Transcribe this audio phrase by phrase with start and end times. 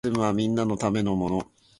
[0.03, 1.47] フェミニズムはみんなのためのもの